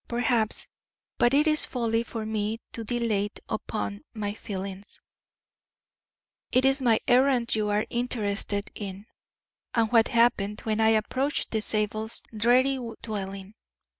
Perhaps 0.07 0.67
but 1.19 1.31
it 1.31 1.45
is 1.45 1.63
folly 1.67 2.01
for 2.01 2.25
me 2.25 2.57
to 2.71 2.83
dilate 2.83 3.39
upon 3.47 4.01
my 4.15 4.33
feelings; 4.33 4.99
it 6.51 6.65
is 6.65 6.81
my 6.81 6.99
errand 7.07 7.53
you 7.53 7.69
are 7.69 7.85
interested 7.91 8.71
in, 8.73 9.05
and 9.75 9.91
what 9.91 10.07
happened 10.07 10.61
when 10.61 10.81
I 10.81 10.89
approached 10.89 11.51
the 11.51 11.61
Zabels' 11.61 12.23
dreary 12.35 12.79
dwelling." 13.03 13.53